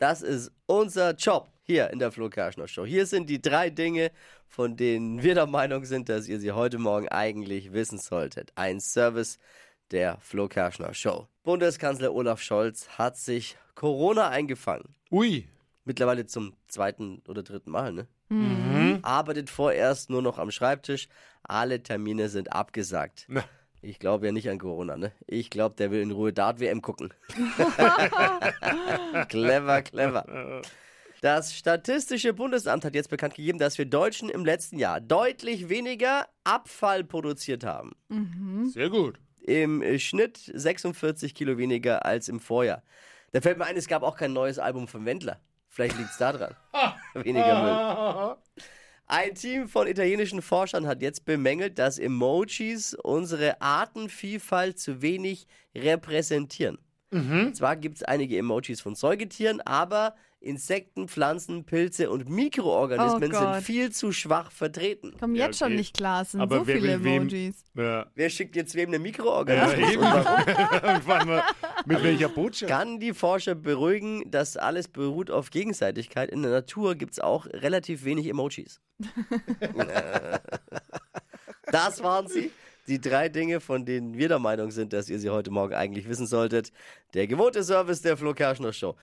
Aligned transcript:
Das 0.00 0.22
ist 0.22 0.50
unser 0.64 1.14
Job 1.14 1.52
hier 1.62 1.90
in 1.90 1.98
der 1.98 2.10
Flo 2.10 2.30
Kerschner 2.30 2.66
Show. 2.66 2.86
Hier 2.86 3.04
sind 3.04 3.28
die 3.28 3.42
drei 3.42 3.68
Dinge, 3.68 4.12
von 4.48 4.74
denen 4.74 5.22
wir 5.22 5.34
der 5.34 5.46
Meinung 5.46 5.84
sind, 5.84 6.08
dass 6.08 6.26
ihr 6.26 6.40
sie 6.40 6.52
heute 6.52 6.78
Morgen 6.78 7.08
eigentlich 7.08 7.74
wissen 7.74 7.98
solltet. 7.98 8.50
Ein 8.54 8.80
Service 8.80 9.38
der 9.90 10.16
Flo 10.20 10.48
Kerschner 10.48 10.94
Show. 10.94 11.28
Bundeskanzler 11.42 12.14
Olaf 12.14 12.40
Scholz 12.40 12.88
hat 12.96 13.18
sich 13.18 13.58
Corona 13.74 14.30
eingefangen. 14.30 14.94
Ui. 15.10 15.46
Mittlerweile 15.84 16.24
zum 16.24 16.56
zweiten 16.66 17.20
oder 17.28 17.42
dritten 17.42 17.70
Mal, 17.70 17.92
ne? 17.92 18.06
Arbeitet 19.02 19.50
vorerst 19.50 20.08
nur 20.08 20.22
noch 20.22 20.38
am 20.38 20.50
Schreibtisch. 20.50 21.08
Alle 21.42 21.82
Termine 21.82 22.30
sind 22.30 22.50
abgesagt. 22.54 23.26
Na. 23.28 23.44
Ich 23.82 23.98
glaube 23.98 24.26
ja 24.26 24.32
nicht 24.32 24.48
an 24.50 24.58
Corona, 24.58 24.96
ne? 24.96 25.12
Ich 25.26 25.50
glaube, 25.50 25.76
der 25.76 25.90
will 25.90 26.02
in 26.02 26.10
Ruhe 26.10 26.32
Dart-WM 26.32 26.82
gucken. 26.82 27.12
clever, 29.28 29.82
clever. 29.82 30.62
Das 31.22 31.54
Statistische 31.54 32.32
Bundesamt 32.32 32.84
hat 32.84 32.94
jetzt 32.94 33.10
bekannt 33.10 33.34
gegeben, 33.34 33.58
dass 33.58 33.78
wir 33.78 33.86
Deutschen 33.86 34.28
im 34.28 34.44
letzten 34.44 34.78
Jahr 34.78 35.00
deutlich 35.00 35.68
weniger 35.68 36.26
Abfall 36.44 37.04
produziert 37.04 37.64
haben. 37.64 37.92
Sehr 38.72 38.90
gut. 38.90 39.18
Im 39.42 39.82
Schnitt 39.98 40.38
46 40.54 41.34
Kilo 41.34 41.56
weniger 41.56 42.04
als 42.04 42.28
im 42.28 42.40
Vorjahr. 42.40 42.82
Da 43.32 43.40
fällt 43.40 43.58
mir 43.58 43.66
ein, 43.66 43.76
es 43.76 43.88
gab 43.88 44.02
auch 44.02 44.16
kein 44.16 44.32
neues 44.32 44.58
Album 44.58 44.88
von 44.88 45.06
Wendler. 45.06 45.40
Vielleicht 45.68 45.96
liegt 45.98 46.10
es 46.10 46.18
da 46.18 46.32
dran. 46.32 46.54
weniger 47.14 47.62
Müll. 47.62 48.36
Ein 49.12 49.34
Team 49.34 49.68
von 49.68 49.88
italienischen 49.88 50.40
Forschern 50.40 50.86
hat 50.86 51.02
jetzt 51.02 51.24
bemängelt, 51.24 51.80
dass 51.80 51.98
Emojis 51.98 52.94
unsere 52.94 53.60
Artenvielfalt 53.60 54.78
zu 54.78 55.02
wenig 55.02 55.48
repräsentieren. 55.76 56.78
Und 57.12 57.56
zwar 57.56 57.74
gibt 57.74 57.96
es 57.96 58.02
einige 58.04 58.38
Emojis 58.38 58.80
von 58.80 58.94
Säugetieren, 58.94 59.60
aber 59.62 60.14
Insekten, 60.38 61.08
Pflanzen, 61.08 61.64
Pilze 61.64 62.08
und 62.08 62.28
Mikroorganismen 62.30 63.24
Oh 63.34 63.38
Gott. 63.40 63.54
sind 63.56 63.64
viel 63.64 63.90
zu 63.90 64.12
schwach 64.12 64.52
vertreten. 64.52 65.14
Komm 65.18 65.34
Ja, 65.34 65.46
jetzt 65.46 65.58
schon 65.58 65.66
okay. 65.72 65.76
nicht 65.76 65.96
klar, 65.96 66.22
es 66.22 66.30
sind 66.30 66.40
Aber 66.40 66.60
so 66.60 66.66
wer 66.68 66.76
viele 66.76 66.98
will 67.00 67.04
wem- 67.04 67.22
Emojis. 67.22 67.64
Ja. 67.74 68.06
Wer 68.14 68.30
schickt 68.30 68.54
jetzt 68.54 68.76
wem 68.76 68.90
eine 68.90 68.96
Ja, 68.98 69.02
Mikroorganismus? 69.02 69.90
eben. 69.92 70.02
Vor 71.02 71.14
allem, 71.14 71.42
mit 71.86 72.02
welcher 72.02 72.28
Botschaft? 72.28 72.70
Kann 72.70 73.00
die 73.00 73.14
Forscher 73.14 73.54
beruhigen, 73.54 74.30
dass 74.30 74.56
alles 74.56 74.88
beruht 74.88 75.30
auf 75.30 75.50
Gegenseitigkeit. 75.50 76.30
In 76.30 76.42
der 76.42 76.50
Natur 76.50 76.94
gibt 76.94 77.12
es 77.12 77.20
auch 77.20 77.46
relativ 77.46 78.04
wenig 78.04 78.26
Emojis. 78.28 78.80
das 81.66 82.02
waren 82.02 82.28
sie. 82.28 82.50
Die 82.86 83.00
drei 83.00 83.28
Dinge, 83.28 83.60
von 83.60 83.84
denen 83.84 84.16
wir 84.16 84.28
der 84.28 84.38
Meinung 84.38 84.70
sind, 84.70 84.92
dass 84.92 85.08
ihr 85.08 85.18
sie 85.18 85.30
heute 85.30 85.50
Morgen 85.50 85.74
eigentlich 85.74 86.08
wissen 86.08 86.26
solltet. 86.26 86.72
Der 87.14 87.26
gewohnte 87.26 87.62
Service 87.62 88.02
der 88.02 88.16
Flo 88.16 88.34
Kerschner 88.34 88.72
Show. 88.72 88.96